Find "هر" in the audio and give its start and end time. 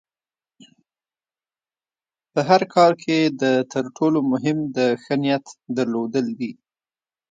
2.49-2.61